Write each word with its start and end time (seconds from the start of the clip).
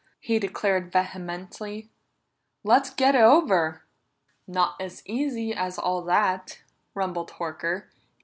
he 0.19 0.39
declared 0.39 0.91
vehemently. 0.91 1.91
"Let's 2.63 2.89
get 2.89 3.13
it 3.13 3.21
over!" 3.21 3.83
"Not 4.47 4.75
as 4.81 5.03
easy 5.05 5.53
as 5.53 5.77
all 5.77 6.01
that!" 6.05 6.63
rumbled 6.95 7.33
Horker. 7.33 7.83